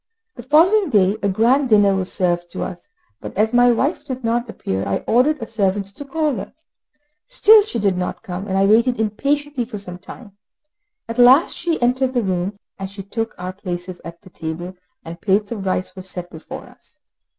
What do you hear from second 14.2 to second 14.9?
the table,